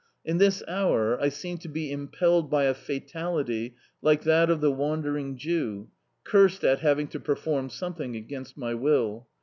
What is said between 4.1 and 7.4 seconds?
that of the wandering Jew, cursed at having to